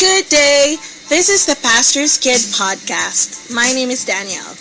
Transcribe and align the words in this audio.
Good 0.00 0.32
day. 0.32 0.80
This 1.12 1.28
is 1.28 1.44
the 1.44 1.60
Pastor's 1.60 2.16
Kid 2.16 2.40
podcast. 2.56 3.52
My 3.52 3.68
name 3.76 3.90
is 3.92 4.08
Danielle. 4.08 4.56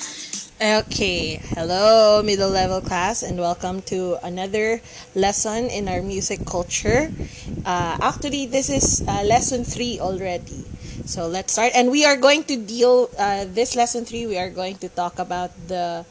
Okay, 0.83 1.39
hello, 1.55 2.21
middle 2.21 2.49
level 2.51 2.81
class, 2.81 3.23
and 3.23 3.39
welcome 3.39 3.79
to 3.87 4.19
another 4.21 4.81
lesson 5.15 5.71
in 5.71 5.87
our 5.87 6.01
music 6.01 6.43
culture. 6.43 7.07
Uh, 7.63 7.95
actually, 8.03 8.51
this 8.51 8.67
is 8.67 8.99
uh, 9.07 9.23
lesson 9.23 9.63
three 9.63 9.95
already. 9.95 10.67
So 11.07 11.31
let's 11.31 11.53
start. 11.53 11.71
And 11.73 11.87
we 11.89 12.03
are 12.03 12.17
going 12.17 12.43
to 12.51 12.57
deal, 12.59 13.07
uh, 13.17 13.45
this 13.47 13.77
lesson 13.77 14.03
three, 14.03 14.27
we 14.27 14.37
are 14.37 14.51
going 14.51 14.75
to 14.83 14.89
talk 14.89 15.19
about 15.19 15.55
the 15.71 16.03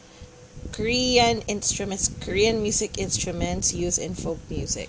Korean 0.72 1.44
instruments, 1.44 2.08
Korean 2.24 2.62
music 2.62 2.96
instruments 2.96 3.74
used 3.74 4.00
in 4.00 4.14
folk 4.14 4.40
music. 4.48 4.88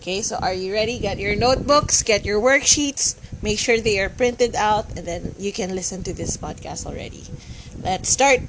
Okay, 0.00 0.22
so 0.22 0.40
are 0.40 0.54
you 0.54 0.72
ready? 0.72 0.98
Get 0.98 1.18
your 1.18 1.36
notebooks, 1.36 2.02
get 2.02 2.24
your 2.24 2.40
worksheets, 2.40 3.20
make 3.42 3.58
sure 3.58 3.78
they 3.80 3.98
are 4.00 4.08
printed 4.08 4.54
out, 4.54 4.86
and 4.96 5.06
then 5.06 5.34
you 5.38 5.52
can 5.52 5.74
listen 5.74 6.02
to 6.04 6.12
this 6.12 6.36
podcast 6.36 6.86
already. 6.86 7.24
Let's 7.82 8.08
start. 8.08 8.40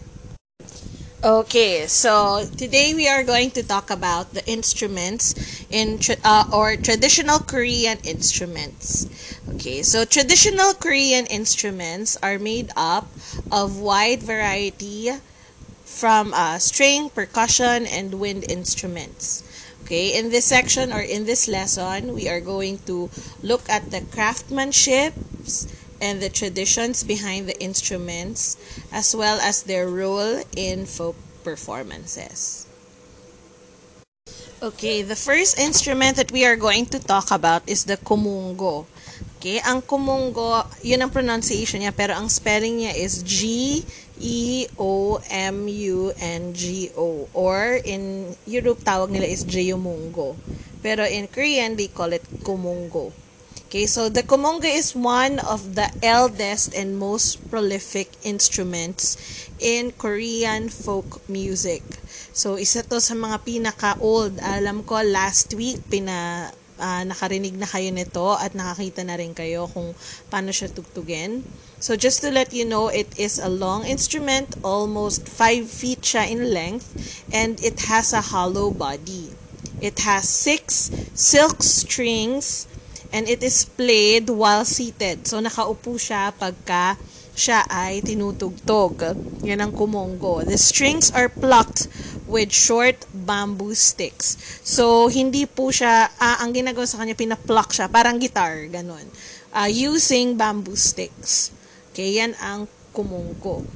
Okay, 1.23 1.85
so 1.85 2.43
today 2.57 2.95
we 2.95 3.07
are 3.07 3.23
going 3.23 3.51
to 3.51 3.61
talk 3.61 3.91
about 3.91 4.33
the 4.33 4.43
instruments 4.49 5.35
in 5.69 5.99
tra- 5.99 6.17
uh, 6.25 6.49
or 6.51 6.75
traditional 6.75 7.37
Korean 7.37 7.99
instruments. 8.03 9.05
Okay, 9.53 9.83
so 9.83 10.03
traditional 10.03 10.73
Korean 10.73 11.27
instruments 11.27 12.17
are 12.23 12.39
made 12.39 12.71
up 12.75 13.05
of 13.51 13.77
wide 13.77 14.23
variety 14.23 15.11
from 15.85 16.33
uh, 16.33 16.57
string, 16.57 17.09
percussion, 17.11 17.85
and 17.85 18.15
wind 18.17 18.43
instruments. 18.49 19.43
Okay, 19.91 20.15
in 20.15 20.31
this 20.31 20.47
section 20.47 20.95
or 20.95 21.03
in 21.03 21.27
this 21.27 21.51
lesson, 21.51 22.15
we 22.15 22.31
are 22.31 22.39
going 22.39 22.79
to 22.87 23.11
look 23.43 23.67
at 23.67 23.91
the 23.91 23.99
craftsmanship 23.99 25.11
and 25.99 26.23
the 26.23 26.31
traditions 26.31 27.03
behind 27.03 27.43
the 27.43 27.59
instruments, 27.59 28.55
as 28.87 29.11
well 29.13 29.35
as 29.43 29.67
their 29.67 29.91
role 29.91 30.47
in 30.55 30.85
folk 30.87 31.19
performances. 31.43 32.71
Okay, 34.63 35.03
the 35.03 35.19
first 35.19 35.59
instrument 35.59 36.15
that 36.15 36.31
we 36.31 36.47
are 36.47 36.55
going 36.55 36.85
to 36.85 36.97
talk 36.97 37.27
about 37.27 37.67
is 37.67 37.83
the 37.83 37.99
kumungo. 37.99 38.87
Okay, 39.43 39.59
ang 39.59 39.83
kumungo, 39.83 40.71
yun 40.87 41.03
ang 41.03 41.11
pronunciation 41.11 41.83
niya, 41.83 41.91
pero 41.91 42.15
ang 42.15 42.31
spelling 42.31 42.79
niya 42.79 42.95
is 42.95 43.27
G-E-O-M-U-N-G-O. 44.21 45.09
Or 47.33 47.81
in 47.81 48.35
Europe, 48.45 48.85
tawag 48.85 49.09
nila 49.09 49.25
is 49.25 49.41
Jeomungo. 49.43 50.37
Pero 50.85 51.09
in 51.09 51.25
Korean, 51.25 51.73
they 51.73 51.89
call 51.89 52.13
it 52.13 52.21
kumungo. 52.45 53.09
Okay, 53.71 53.87
so 53.87 54.11
the 54.11 54.21
kumungo 54.21 54.67
is 54.67 54.93
one 54.93 55.39
of 55.39 55.73
the 55.79 55.89
eldest 56.03 56.75
and 56.75 56.99
most 56.99 57.39
prolific 57.49 58.11
instruments 58.21 59.17
in 59.57 59.95
Korean 59.95 60.67
folk 60.69 61.23
music. 61.25 61.81
So 62.35 62.59
isa 62.59 62.83
to 62.91 62.99
sa 62.99 63.15
mga 63.15 63.41
pinaka-old. 63.47 64.37
Alam 64.43 64.83
ko 64.83 64.99
last 65.01 65.55
week 65.55 65.81
pina 65.87 66.51
uh, 66.81 67.05
nakarinig 67.05 67.53
na 67.53 67.69
kayo 67.69 67.93
nito 67.93 68.33
at 68.33 68.57
nakakita 68.57 69.05
na 69.05 69.15
rin 69.15 69.37
kayo 69.37 69.69
kung 69.69 69.93
paano 70.33 70.49
siya 70.49 70.73
tugtugin. 70.73 71.45
So 71.77 71.93
just 71.93 72.25
to 72.25 72.33
let 72.33 72.49
you 72.51 72.65
know, 72.65 72.89
it 72.89 73.13
is 73.21 73.37
a 73.37 73.49
long 73.49 73.85
instrument, 73.85 74.57
almost 74.65 75.29
5 75.29 75.69
feet 75.69 76.01
siya 76.01 76.25
in 76.25 76.49
length, 76.49 77.21
and 77.29 77.61
it 77.61 77.85
has 77.85 78.13
a 78.13 78.33
hollow 78.33 78.73
body. 78.73 79.37
It 79.81 80.05
has 80.05 80.29
six 80.29 80.93
silk 81.17 81.61
strings 81.65 82.69
and 83.09 83.25
it 83.25 83.41
is 83.41 83.65
played 83.65 84.29
while 84.29 84.65
seated. 84.65 85.25
So, 85.25 85.41
nakaupo 85.41 85.97
siya 85.97 86.29
pagka 86.37 87.01
siya 87.33 87.65
ay 87.65 88.05
tinutugtog. 88.05 89.01
Yan 89.41 89.65
ang 89.65 89.73
kumongo. 89.73 90.45
The 90.45 90.61
strings 90.61 91.09
are 91.11 91.27
plucked 91.27 91.89
with 92.31 92.55
short 92.55 93.03
bamboo 93.11 93.75
sticks. 93.75 94.39
So, 94.63 95.11
hindi 95.11 95.43
po 95.43 95.67
siya, 95.69 96.07
ah, 96.15 96.39
ang 96.39 96.55
ginagawa 96.55 96.87
sa 96.87 97.03
kanya, 97.03 97.19
pinapluck 97.19 97.75
siya, 97.75 97.91
parang 97.91 98.15
guitar, 98.15 98.71
ganun. 98.71 99.03
Uh, 99.51 99.67
using 99.67 100.39
bamboo 100.39 100.79
sticks. 100.79 101.51
Okay, 101.91 102.23
yan 102.23 102.39
ang 102.39 102.71
kumongo. 102.95 103.67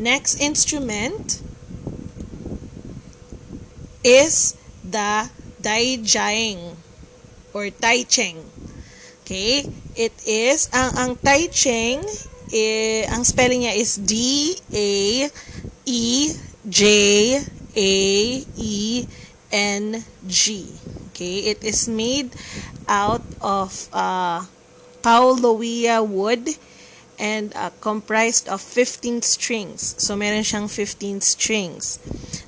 Next 0.00 0.40
instrument 0.40 1.44
is 4.00 4.56
the 4.80 5.28
daijang 5.60 6.80
or 7.52 7.68
Tai 7.68 8.00
Cheng. 8.08 8.40
Okay? 9.22 9.68
It 9.92 10.16
is, 10.24 10.72
ang, 10.72 10.90
ang 10.96 11.10
Tai 11.20 11.52
Cheng, 11.52 12.00
eh, 12.48 13.04
ang 13.12 13.28
spelling 13.28 13.68
niya 13.68 13.76
is 13.76 14.00
D-A-E-J-A-E-N-G. 16.62 17.44
Okay? 21.10 21.38
It 21.50 21.64
is 21.64 21.88
made 21.88 22.30
out 22.86 23.22
of 23.40 23.88
uh, 23.92 24.46
Pauloia 25.02 26.06
wood 26.06 26.54
and 27.18 27.52
uh, 27.54 27.70
comprised 27.80 28.48
of 28.48 28.60
15 28.60 29.22
strings. 29.22 29.94
So, 29.98 30.14
meron 30.14 30.46
siyang 30.46 30.70
15 30.70 31.20
strings. 31.20 31.98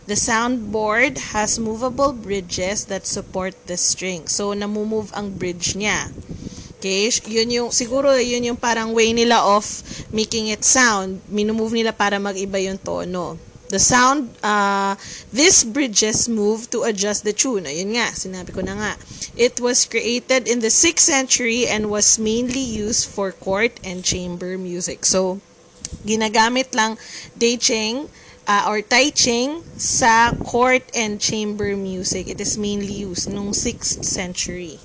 The 0.06 0.14
soundboard 0.14 1.34
has 1.34 1.58
movable 1.58 2.12
bridges 2.14 2.86
that 2.86 3.06
support 3.06 3.54
the 3.66 3.76
string. 3.76 4.26
So, 4.26 4.54
namumove 4.54 5.10
ang 5.14 5.34
bridge 5.34 5.74
niya. 5.74 6.10
Okay, 6.78 7.08
yun 7.32 7.48
yung, 7.50 7.70
siguro 7.72 8.12
yun 8.20 8.44
yung 8.44 8.60
parang 8.60 8.92
way 8.92 9.10
nila 9.16 9.40
of 9.42 9.64
making 10.12 10.52
it 10.52 10.62
sound. 10.62 11.22
Minumove 11.32 11.72
nila 11.72 11.96
para 11.96 12.20
mag-iba 12.20 12.60
yung 12.60 12.76
tono. 12.76 13.53
The 13.74 13.82
sound, 13.82 14.30
uh, 14.38 14.94
these 15.34 15.66
bridges 15.66 16.28
move 16.28 16.70
to 16.70 16.86
adjust 16.86 17.26
the 17.26 17.34
tune. 17.34 17.66
Ayun 17.66 17.98
nga, 17.98 18.14
sinabi 18.14 18.54
ko 18.54 18.62
na 18.62 18.78
nga. 18.78 18.92
It 19.34 19.58
was 19.58 19.82
created 19.82 20.46
in 20.46 20.62
the 20.62 20.70
6th 20.70 21.02
century 21.02 21.66
and 21.66 21.90
was 21.90 22.14
mainly 22.14 22.62
used 22.62 23.10
for 23.10 23.34
court 23.34 23.82
and 23.82 24.06
chamber 24.06 24.54
music. 24.54 25.02
So, 25.02 25.42
ginagamit 26.06 26.70
lang 26.70 27.02
Deicheng 27.34 28.06
uh, 28.46 28.62
or 28.70 28.78
Tai 28.78 29.10
Ching 29.10 29.66
sa 29.74 30.30
court 30.30 30.86
and 30.94 31.18
chamber 31.18 31.74
music. 31.74 32.30
It 32.30 32.38
is 32.38 32.54
mainly 32.54 32.94
used 32.94 33.26
nung 33.26 33.50
6th 33.50 34.06
century. 34.06 34.78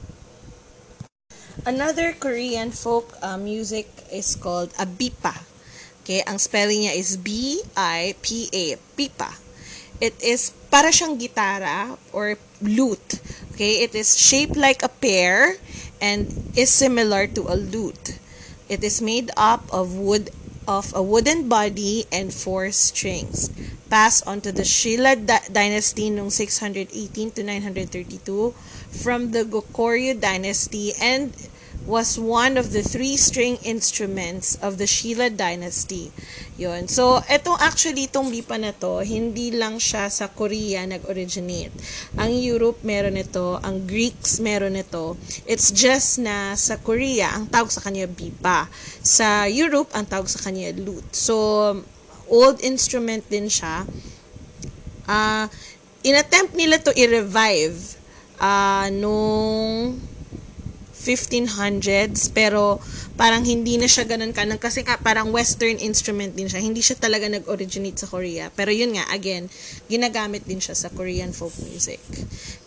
Another 1.61 2.17
Korean 2.17 2.73
folk 2.73 3.13
uh, 3.21 3.37
music 3.37 3.85
is 4.09 4.33
called 4.33 4.73
abipa. 4.81 5.48
Okay, 6.01 6.23
ang 6.25 6.39
spelling 6.39 6.87
niya 6.87 6.95
is 6.95 7.17
B-I-P-A, 7.17 8.79
pipa. 8.97 9.31
It 9.99 10.15
is 10.23 10.55
para 10.71 10.95
siyang 10.95 11.19
gitara 11.19 11.99
or 12.15 12.39
lute. 12.63 13.19
Okay, 13.51 13.83
it 13.83 13.91
is 13.91 14.15
shaped 14.15 14.55
like 14.55 14.79
a 14.79 14.91
pear 14.91 15.59
and 15.99 16.31
is 16.55 16.71
similar 16.71 17.27
to 17.27 17.51
a 17.51 17.59
lute. 17.59 18.15
It 18.71 18.83
is 18.83 19.03
made 19.03 19.31
up 19.35 19.67
of 19.73 19.99
wood 19.99 20.31
of 20.69 20.93
a 20.93 21.01
wooden 21.01 21.49
body 21.49 22.05
and 22.13 22.31
four 22.31 22.69
strings, 22.69 23.49
passed 23.89 24.21
on 24.29 24.39
to 24.39 24.53
the 24.53 24.61
Shilla 24.61 25.17
dynasty 25.51 26.13
noong 26.13 26.29
618 26.31 26.93
to 27.31 27.41
932 27.41 28.53
from 28.93 29.31
the 29.33 29.41
Gokoryo 29.43 30.13
dynasty 30.13 30.93
and 31.01 31.33
was 31.87 32.19
one 32.19 32.59
of 32.59 32.75
the 32.75 32.83
three 32.83 33.15
string 33.15 33.57
instruments 33.63 34.59
of 34.59 34.77
the 34.77 34.87
Shilla 34.87 35.31
dynasty. 35.31 36.11
Yon. 36.59 36.91
So, 36.91 37.23
etong 37.31 37.57
actually 37.63 38.11
itong 38.11 38.29
bipa 38.29 38.59
na 38.59 38.75
to, 38.75 38.99
hindi 38.99 39.55
lang 39.55 39.79
siya 39.79 40.11
sa 40.11 40.27
Korea 40.27 40.83
nag-originate. 40.83 41.71
Ang 42.19 42.35
Europe 42.35 42.83
meron 42.83 43.15
ito, 43.15 43.57
ang 43.63 43.87
Greeks 43.87 44.43
meron 44.43 44.75
ito. 44.75 45.15
It's 45.47 45.71
just 45.71 46.19
na 46.19 46.53
sa 46.59 46.75
Korea, 46.77 47.31
ang 47.31 47.47
tawag 47.47 47.71
sa 47.71 47.81
kanya 47.81 48.05
bipa. 48.11 48.67
Sa 48.99 49.47
Europe, 49.47 49.95
ang 49.95 50.05
tawag 50.05 50.27
sa 50.27 50.43
kanya 50.43 50.75
lute. 50.75 51.07
So, 51.15 51.35
old 52.29 52.61
instrument 52.61 53.25
din 53.31 53.47
siya. 53.47 53.87
Uh, 55.09 55.49
inattempt 56.05 56.53
nila 56.53 56.77
to 56.77 56.93
i-revive 56.93 57.97
uh, 58.37 58.87
nung 58.93 59.97
1500s 61.09 62.29
pero 62.29 62.77
parang 63.17 63.41
hindi 63.41 63.81
na 63.81 63.89
siya 63.89 64.05
ganun 64.05 64.29
ka 64.29 64.45
kasi 64.61 64.85
nga 64.85 65.01
parang 65.01 65.33
western 65.33 65.81
instrument 65.81 66.37
din 66.37 66.45
siya. 66.45 66.61
Hindi 66.61 66.85
siya 66.85 67.01
talaga 67.01 67.25
nag-originate 67.25 68.05
sa 68.05 68.07
Korea. 68.07 68.53
Pero 68.53 68.69
yun 68.69 68.93
nga 68.93 69.09
again 69.09 69.49
ginagamit 69.89 70.45
din 70.45 70.61
siya 70.61 70.77
sa 70.77 70.93
Korean 70.93 71.33
folk 71.33 71.57
music. 71.65 71.99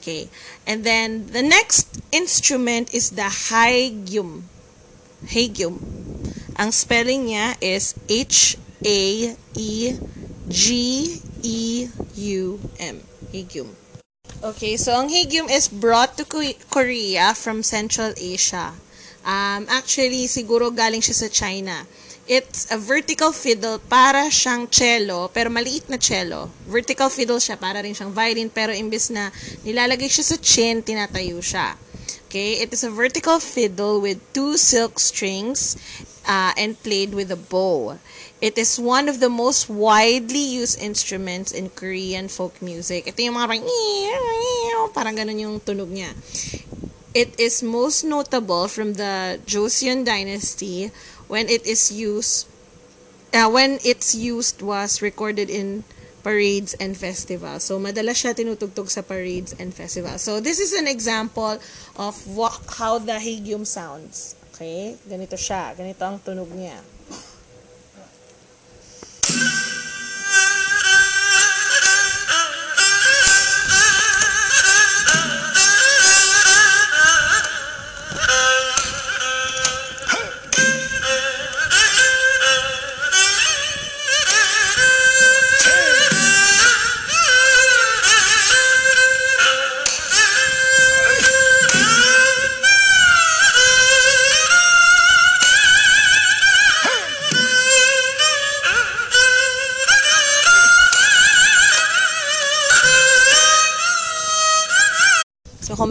Okay. 0.02 0.26
And 0.66 0.82
then 0.82 1.30
the 1.30 1.46
next 1.46 2.02
instrument 2.10 2.90
is 2.90 3.14
the 3.14 3.30
haegyum 3.30 4.50
haegyum 5.30 5.78
ang 6.58 6.74
spelling 6.74 7.30
niya 7.30 7.56
is 7.62 7.94
H 8.10 8.58
A 8.84 9.32
E 9.56 9.72
G 10.50 10.64
E 11.42 11.88
U 12.18 12.60
M. 12.76 12.96
Haegyum 13.32 13.81
Okay, 14.42 14.74
so 14.74 14.90
ang 14.90 15.06
Hagyum 15.06 15.46
is 15.46 15.70
brought 15.70 16.18
to 16.18 16.26
Korea 16.66 17.30
from 17.30 17.62
Central 17.62 18.10
Asia. 18.18 18.74
Um, 19.22 19.70
actually, 19.70 20.26
siguro 20.26 20.74
galing 20.74 20.98
siya 20.98 21.14
sa 21.14 21.28
China. 21.30 21.86
It's 22.26 22.66
a 22.66 22.74
vertical 22.74 23.30
fiddle 23.30 23.78
para 23.78 24.26
siyang 24.34 24.66
cello, 24.66 25.30
pero 25.30 25.46
maliit 25.46 25.86
na 25.86 25.94
cello. 25.94 26.50
Vertical 26.66 27.06
fiddle 27.06 27.38
siya, 27.38 27.54
para 27.54 27.86
rin 27.86 27.94
siyang 27.94 28.10
violin, 28.10 28.50
pero 28.50 28.74
imbes 28.74 29.14
na 29.14 29.30
nilalagay 29.62 30.10
siya 30.10 30.34
sa 30.34 30.36
chin, 30.42 30.82
tinatayo 30.82 31.38
siya. 31.38 31.78
Okay, 32.26 32.58
it 32.66 32.74
is 32.74 32.82
a 32.82 32.90
vertical 32.90 33.38
fiddle 33.38 34.02
with 34.02 34.18
two 34.34 34.58
silk 34.58 34.98
strings 34.98 35.78
uh, 36.26 36.52
and 36.56 36.80
played 36.82 37.14
with 37.14 37.30
a 37.30 37.36
bow. 37.36 37.98
It 38.40 38.58
is 38.58 38.78
one 38.78 39.08
of 39.08 39.20
the 39.20 39.28
most 39.28 39.68
widely 39.68 40.42
used 40.42 40.80
instruments 40.80 41.52
in 41.52 41.70
Korean 41.70 42.28
folk 42.28 42.60
music. 42.62 43.06
Ito 43.06 43.22
yung 43.22 43.38
mga 43.38 43.46
parang, 43.48 43.62
parang 44.94 45.14
ganun 45.16 45.38
yung 45.38 45.56
tunog 45.60 45.90
niya. 45.90 46.10
It 47.14 47.38
is 47.38 47.62
most 47.62 48.04
notable 48.04 48.68
from 48.68 48.94
the 48.94 49.38
Joseon 49.44 50.04
dynasty 50.04 50.90
when 51.28 51.48
it 51.48 51.66
is 51.66 51.92
used 51.92 52.48
uh, 53.32 53.48
when 53.48 53.78
its 53.84 54.14
used 54.14 54.62
was 54.62 55.02
recorded 55.02 55.50
in 55.50 55.84
parades 56.22 56.74
and 56.74 56.96
festivals. 56.96 57.64
So, 57.64 57.78
madalas 57.78 58.22
siya 58.22 58.32
tinutugtog 58.36 58.88
sa 58.88 59.02
parades 59.02 59.52
and 59.58 59.74
festivals. 59.74 60.22
So, 60.22 60.38
this 60.38 60.60
is 60.60 60.72
an 60.72 60.86
example 60.86 61.58
of 61.98 62.14
what, 62.26 62.62
how 62.78 62.98
the 62.98 63.18
hagium 63.18 63.64
sounds. 63.64 64.36
Okay? 64.52 65.00
Ganito 65.08 65.34
siya. 65.40 65.72
Ganito 65.72 66.04
ang 66.04 66.20
tunog 66.20 66.52
niya. 66.52 66.76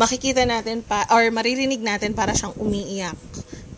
Makikita 0.01 0.41
natin 0.49 0.81
pa, 0.81 1.05
or 1.13 1.29
maririnig 1.29 1.77
natin 1.77 2.17
para 2.17 2.33
siyang 2.33 2.57
umiiyak 2.57 3.13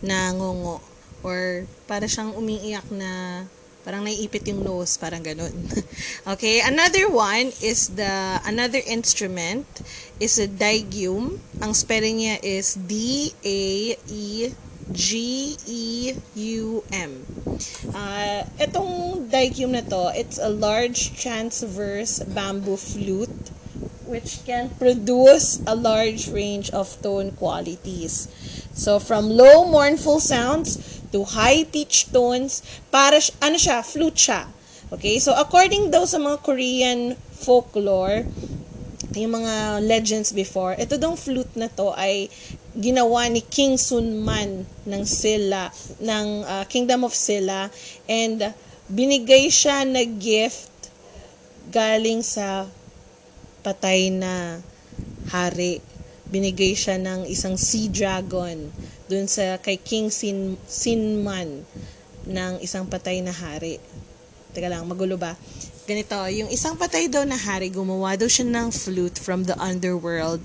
na 0.00 0.32
ngungo. 0.32 0.80
Or 1.20 1.68
para 1.84 2.08
siyang 2.08 2.32
umiiyak 2.32 2.88
na 2.88 3.44
parang 3.84 4.00
naiipit 4.08 4.48
yung 4.48 4.64
nose, 4.64 4.96
parang 4.96 5.20
ganun. 5.20 5.52
okay, 6.32 6.64
another 6.64 7.12
one 7.12 7.52
is 7.60 7.92
the, 8.00 8.40
another 8.48 8.80
instrument 8.88 9.68
is 10.16 10.40
a 10.40 10.48
digium. 10.48 11.36
Ang 11.60 11.76
spelling 11.76 12.24
niya 12.24 12.40
is 12.40 12.80
D-A-E-G-E-U-M. 12.80 13.92
Uh, 17.92 18.40
itong 18.56 19.28
digium 19.28 19.76
na 19.76 19.84
to, 19.84 20.08
it's 20.16 20.40
a 20.40 20.48
large 20.48 21.12
transverse 21.20 22.24
bamboo 22.24 22.80
flute 22.80 23.52
which 24.06 24.44
can 24.44 24.70
produce 24.76 25.60
a 25.66 25.74
large 25.74 26.28
range 26.28 26.70
of 26.70 27.00
tone 27.00 27.32
qualities. 27.32 28.28
So, 28.74 28.98
from 28.98 29.30
low 29.30 29.64
mournful 29.64 30.20
sounds 30.20 31.00
to 31.12 31.24
high-pitched 31.24 32.12
tones, 32.12 32.60
para, 32.90 33.22
ano 33.40 33.56
siya, 33.56 33.80
flute 33.86 34.18
siya. 34.18 34.50
Okay, 34.92 35.18
so 35.18 35.32
according 35.34 35.90
daw 35.90 36.04
sa 36.04 36.20
mga 36.20 36.38
Korean 36.44 37.00
folklore, 37.16 38.28
yung 39.14 39.32
mga 39.42 39.80
legends 39.86 40.34
before, 40.34 40.74
ito 40.74 40.98
dong 40.98 41.14
flute 41.14 41.54
na 41.54 41.70
to 41.70 41.94
ay 41.94 42.26
ginawa 42.74 43.30
ni 43.30 43.40
King 43.46 43.78
Sun 43.78 44.18
Man 44.20 44.66
ng 44.86 45.02
Silla, 45.06 45.70
ng 46.02 46.42
uh, 46.42 46.64
Kingdom 46.66 47.06
of 47.06 47.14
Silla, 47.14 47.70
and 48.10 48.54
binigay 48.90 49.46
siya 49.46 49.86
na 49.86 50.02
gift 50.02 50.70
galing 51.70 52.20
sa 52.20 52.66
patay 53.64 54.12
na 54.12 54.60
hari. 55.32 55.80
Binigay 56.28 56.76
siya 56.76 57.00
ng 57.00 57.24
isang 57.24 57.56
sea 57.56 57.88
dragon 57.88 58.68
dun 59.08 59.24
sa 59.24 59.56
kay 59.60 59.80
King 59.80 60.12
Sin, 60.12 60.60
Sinman 60.68 61.64
ng 62.28 62.54
isang 62.60 62.84
patay 62.84 63.24
na 63.24 63.32
hari. 63.32 63.80
Teka 64.52 64.68
lang, 64.68 64.84
magulo 64.84 65.16
ba? 65.16 65.36
Ganito, 65.84 66.16
yung 66.32 66.48
isang 66.48 66.80
patay 66.80 67.12
daw 67.12 67.28
na 67.28 67.36
hari, 67.36 67.68
gumawa 67.68 68.16
daw 68.16 68.24
siya 68.24 68.48
ng 68.48 68.72
flute 68.72 69.20
from 69.20 69.44
the 69.44 69.52
underworld. 69.60 70.40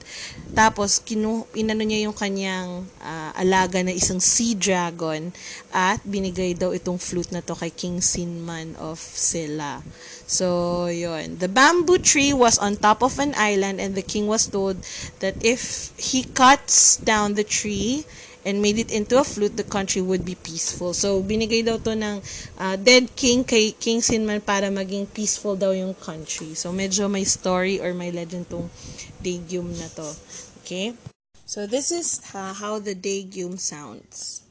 Tapos, 0.51 0.99
kinu, 0.99 1.47
inano 1.55 1.79
niya 1.87 2.11
yung 2.11 2.17
kanyang 2.17 2.83
uh, 2.99 3.31
alaga 3.39 3.79
na 3.79 3.95
isang 3.95 4.19
sea 4.19 4.51
dragon 4.51 5.31
at 5.71 6.03
binigay 6.03 6.51
daw 6.51 6.75
itong 6.75 6.99
flute 6.99 7.31
na 7.31 7.39
to 7.39 7.55
kay 7.55 7.71
King 7.71 8.03
Sinman 8.03 8.75
of 8.83 8.99
Silla. 8.99 9.79
So, 10.27 10.91
yun. 10.91 11.39
The 11.39 11.47
bamboo 11.47 12.03
tree 12.03 12.35
was 12.35 12.59
on 12.59 12.75
top 12.75 12.99
of 12.99 13.15
an 13.15 13.31
island 13.39 13.79
and 13.79 13.95
the 13.95 14.03
king 14.03 14.27
was 14.27 14.43
told 14.43 14.75
that 15.23 15.39
if 15.39 15.95
he 15.95 16.27
cuts 16.27 16.99
down 16.99 17.39
the 17.39 17.47
tree 17.47 18.03
and 18.45 18.61
made 18.61 18.79
it 18.79 18.91
into 18.91 19.19
a 19.19 19.23
flute, 19.23 19.57
the 19.57 19.67
country 19.67 20.01
would 20.01 20.25
be 20.25 20.35
peaceful. 20.35 20.93
So, 20.93 21.21
binigay 21.21 21.65
daw 21.65 21.77
to 21.83 21.95
ng 21.95 22.21
uh, 22.57 22.75
dead 22.75 23.13
king 23.15 23.43
kay 23.43 23.71
King 23.75 23.99
Sinman 23.99 24.43
para 24.43 24.71
maging 24.71 25.11
peaceful 25.11 25.55
daw 25.55 25.71
yung 25.71 25.93
country. 25.95 26.55
So, 26.55 26.71
medyo 26.71 27.11
may 27.11 27.27
story 27.27 27.79
or 27.79 27.93
may 27.93 28.11
legend 28.11 28.49
tong 28.49 28.71
Daegyum 29.21 29.75
na 29.75 29.87
to. 29.93 30.09
Okay? 30.63 30.95
So, 31.45 31.67
this 31.67 31.91
is 31.91 32.21
uh, 32.33 32.53
how 32.53 32.79
the 32.79 32.95
Daegyum 32.95 33.59
sounds. 33.59 34.48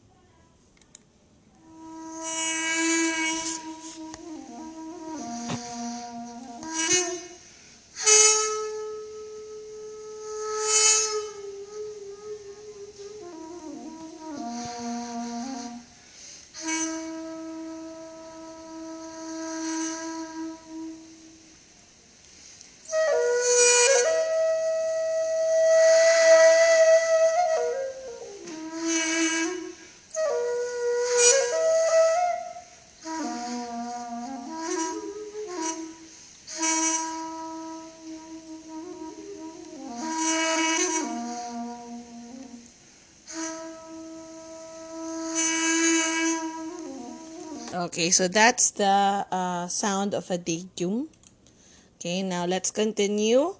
Okay, 47.99 48.15
so 48.15 48.29
that's 48.29 48.71
the 48.79 49.27
uh, 49.27 49.67
sound 49.67 50.15
of 50.15 50.31
a 50.31 50.39
dagyum. 50.39 51.11
Okay, 51.99 52.23
now 52.23 52.47
let's 52.47 52.71
continue. 52.71 53.57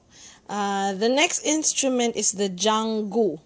Uh, 0.49 0.95
the 0.95 1.09
next 1.09 1.43
instrument 1.43 2.15
is 2.15 2.31
the 2.31 2.49
jangu. 2.49 3.41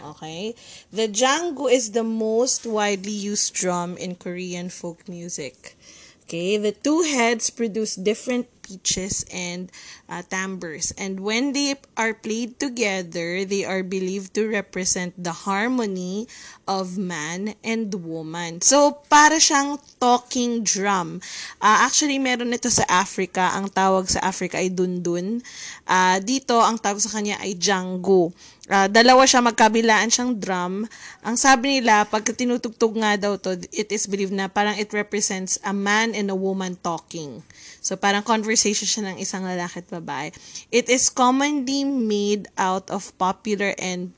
Okay, 0.00 0.54
the 0.90 1.06
jangu 1.06 1.70
is 1.70 1.92
the 1.92 2.02
most 2.02 2.64
widely 2.64 3.12
used 3.12 3.52
drum 3.52 3.98
in 3.98 4.16
Korean 4.16 4.70
folk 4.70 5.06
music. 5.06 5.76
Okay, 6.24 6.56
the 6.56 6.72
two 6.72 7.02
heads 7.02 7.50
produce 7.50 7.94
different 7.94 8.48
pitches 8.68 9.24
and 9.32 9.72
uh, 10.12 10.20
timbres. 10.28 10.92
And 11.00 11.24
when 11.24 11.56
they 11.56 11.80
are 11.96 12.12
played 12.12 12.60
together, 12.60 13.48
they 13.48 13.64
are 13.64 13.80
believed 13.80 14.36
to 14.36 14.44
represent 14.44 15.16
the 15.16 15.48
harmony 15.48 16.28
of 16.68 17.00
man 17.00 17.56
and 17.64 17.88
woman. 18.04 18.60
So, 18.60 19.00
para 19.08 19.40
siyang 19.40 19.80
talking 19.96 20.60
drum. 20.60 21.24
Uh, 21.64 21.88
actually, 21.88 22.20
meron 22.20 22.52
nito 22.52 22.68
sa 22.68 22.84
Africa. 22.84 23.56
Ang 23.56 23.72
tawag 23.72 24.12
sa 24.12 24.20
Africa 24.20 24.60
ay 24.60 24.68
dundun. 24.68 25.40
Uh, 25.88 26.20
dito, 26.20 26.60
ang 26.60 26.76
tawag 26.76 27.00
sa 27.00 27.16
kanya 27.16 27.40
ay 27.40 27.56
jango. 27.56 28.36
Uh, 28.68 28.84
dalawa 28.84 29.24
siya, 29.24 29.40
magkabilaan 29.40 30.12
siyang 30.12 30.36
drum. 30.36 30.84
Ang 31.24 31.36
sabi 31.40 31.80
nila, 31.80 32.04
pag 32.04 32.20
tinutugtog 32.28 33.00
nga 33.00 33.16
daw 33.16 33.40
to, 33.40 33.56
it 33.72 33.88
is 33.88 34.04
believed 34.04 34.36
na 34.36 34.44
parang 34.52 34.76
it 34.76 34.92
represents 34.92 35.56
a 35.64 35.72
man 35.72 36.12
and 36.12 36.28
a 36.28 36.36
woman 36.36 36.76
talking. 36.84 37.40
So, 37.80 37.96
parang 37.96 38.20
conversation 38.20 38.57
siya 38.58 39.14
ng 39.14 39.22
isang 39.22 39.46
lalaki 39.46 39.78
at 39.82 39.88
babae. 39.90 40.34
It 40.74 40.90
is 40.90 41.06
commonly 41.06 41.86
made 41.86 42.50
out 42.58 42.90
of 42.90 43.14
popular 43.14 43.78
and 43.78 44.10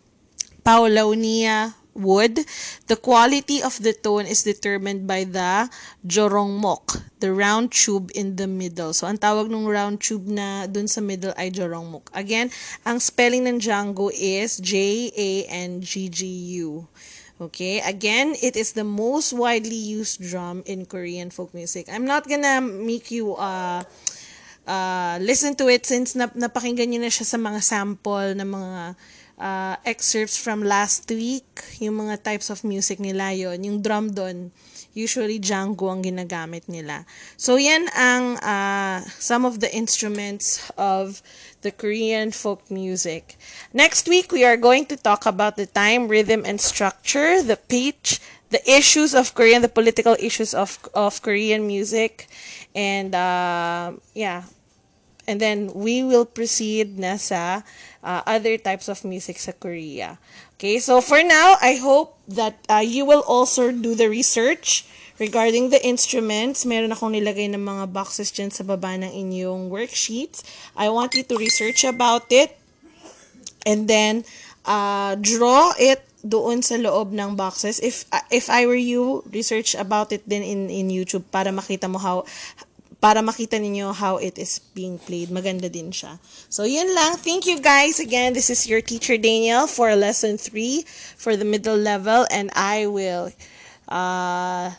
Paulownia 0.64 1.74
wood. 1.94 2.40
The 2.86 2.96
quality 2.96 3.62
of 3.62 3.78
the 3.82 3.92
tone 3.92 4.26
is 4.26 4.42
determined 4.42 5.06
by 5.06 5.24
the 5.24 5.68
jorongmok, 6.06 7.02
the 7.20 7.32
round 7.32 7.72
tube 7.72 8.10
in 8.14 8.36
the 8.36 8.46
middle. 8.46 8.92
So, 8.92 9.06
ang 9.06 9.18
tawag 9.18 9.50
ng 9.50 9.66
round 9.66 10.00
tube 10.00 10.26
na 10.28 10.66
dun 10.66 10.88
sa 10.88 11.00
middle 11.00 11.34
ay 11.36 11.50
jorongmok. 11.50 12.10
Again, 12.14 12.50
ang 12.86 13.00
spelling 13.00 13.44
ng 13.46 13.60
Django 13.60 14.10
is 14.14 14.58
J-A-N-G-G-U. 14.62 15.50
Okay, 17.40 17.80
again, 17.80 18.36
it 18.44 18.52
is 18.52 18.76
the 18.76 18.84
most 18.84 19.32
widely 19.32 19.80
used 19.80 20.20
drum 20.20 20.60
in 20.68 20.84
Korean 20.84 21.32
folk 21.32 21.56
music. 21.56 21.88
I'm 21.88 22.04
not 22.04 22.28
gonna 22.28 22.60
make 22.60 23.08
you 23.08 23.32
uh, 23.32 23.80
uh, 24.66 25.16
listen 25.20 25.56
to 25.56 25.68
it 25.68 25.86
since 25.86 26.16
nap 26.16 26.34
napakinggan 26.34 26.88
niyo 26.90 27.00
na 27.00 27.12
siya 27.12 27.26
sa 27.26 27.38
mga 27.38 27.60
sample 27.60 28.34
ng 28.36 28.48
mga 28.48 28.82
uh, 29.40 29.74
excerpts 29.88 30.36
from 30.36 30.62
last 30.62 31.08
week, 31.08 31.64
yung 31.80 32.04
mga 32.06 32.22
types 32.22 32.52
of 32.52 32.62
music 32.62 33.00
nila 33.00 33.32
yon 33.32 33.64
yung 33.64 33.78
drum 33.80 34.12
doon, 34.12 34.52
usually 34.92 35.40
Django 35.40 35.88
ang 35.88 36.04
ginagamit 36.04 36.68
nila. 36.68 37.08
So 37.40 37.56
yan 37.56 37.88
ang 37.96 38.36
uh, 38.44 39.00
some 39.18 39.48
of 39.48 39.58
the 39.64 39.72
instruments 39.72 40.68
of 40.76 41.24
the 41.64 41.72
Korean 41.72 42.30
folk 42.30 42.68
music. 42.70 43.36
Next 43.72 44.08
week, 44.08 44.32
we 44.32 44.44
are 44.44 44.56
going 44.56 44.86
to 44.88 44.96
talk 44.96 45.26
about 45.26 45.56
the 45.56 45.66
time, 45.66 46.08
rhythm, 46.08 46.44
and 46.44 46.60
structure, 46.60 47.42
the 47.42 47.56
pitch, 47.56 48.20
the 48.50 48.62
issues 48.68 49.14
of 49.14 49.34
Korean, 49.34 49.62
the 49.62 49.70
political 49.70 50.16
issues 50.18 50.54
of, 50.54 50.78
of 50.94 51.22
Korean 51.22 51.66
music, 51.66 52.28
and 52.74 53.14
uh, 53.14 53.92
yeah, 54.14 54.44
and 55.26 55.40
then 55.40 55.70
we 55.72 56.02
will 56.02 56.26
proceed 56.26 56.98
na 56.98 57.14
sa 57.16 57.62
uh, 58.02 58.22
other 58.26 58.58
types 58.58 58.90
of 58.90 59.06
music 59.06 59.38
sa 59.38 59.54
Korea. 59.54 60.18
Okay, 60.58 60.82
so 60.82 61.00
for 61.00 61.22
now, 61.22 61.56
I 61.62 61.78
hope 61.78 62.18
that 62.28 62.58
uh, 62.68 62.82
you 62.84 63.06
will 63.06 63.24
also 63.24 63.70
do 63.72 63.94
the 63.94 64.10
research 64.10 64.84
regarding 65.22 65.70
the 65.70 65.78
instruments. 65.86 66.66
Meron 66.66 66.92
akong 66.92 67.14
nilagay 67.14 67.48
ng 67.54 67.62
mga 67.62 67.94
boxes 67.94 68.34
dyan 68.34 68.50
sa 68.50 68.66
baba 68.66 68.98
ng 68.98 69.08
inyong 69.08 69.70
worksheets. 69.70 70.42
I 70.74 70.90
want 70.90 71.14
you 71.14 71.22
to 71.22 71.38
research 71.38 71.86
about 71.86 72.26
it 72.34 72.58
and 73.64 73.86
then 73.86 74.26
uh, 74.66 75.14
draw 75.14 75.72
it 75.78 76.09
doon 76.20 76.60
sa 76.60 76.76
loob 76.76 77.12
ng 77.12 77.36
boxes. 77.36 77.80
If 77.80 78.04
if 78.28 78.52
I 78.52 78.68
were 78.68 78.78
you, 78.78 79.24
research 79.32 79.72
about 79.74 80.12
it 80.12 80.24
din 80.28 80.44
in 80.44 80.60
in 80.68 80.86
YouTube 80.92 81.24
para 81.32 81.48
makita 81.52 81.88
mo 81.88 81.96
how 81.96 82.28
para 83.00 83.24
makita 83.24 83.56
ninyo 83.56 83.96
how 83.96 84.20
it 84.20 84.36
is 84.36 84.60
being 84.76 85.00
played. 85.00 85.32
Maganda 85.32 85.72
din 85.72 85.88
siya. 85.90 86.20
So, 86.52 86.68
yun 86.68 86.92
lang. 86.92 87.16
Thank 87.16 87.48
you 87.48 87.58
guys. 87.58 87.98
Again, 87.98 88.36
this 88.36 88.52
is 88.52 88.68
your 88.68 88.84
teacher 88.84 89.16
Daniel 89.16 89.66
for 89.66 89.88
lesson 89.96 90.36
3 90.36 90.84
for 91.16 91.34
the 91.34 91.48
middle 91.48 91.80
level 91.80 92.28
and 92.28 92.52
I 92.52 92.86
will 92.86 93.32
uh, 93.88 94.76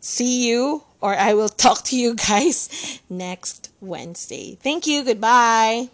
see 0.00 0.48
you 0.48 0.82
or 1.04 1.14
I 1.14 1.36
will 1.36 1.52
talk 1.64 1.84
to 1.92 1.94
you 1.96 2.16
guys 2.16 2.72
next 3.12 3.68
Wednesday. 3.84 4.56
Thank 4.56 4.88
you. 4.88 5.04
Goodbye. 5.04 5.92